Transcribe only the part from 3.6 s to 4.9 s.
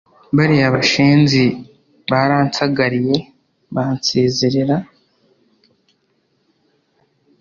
bansezerera."